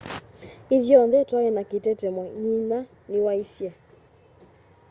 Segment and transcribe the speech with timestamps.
[0.75, 3.69] ithyonthe twai na kitetemo nyinya niwaisye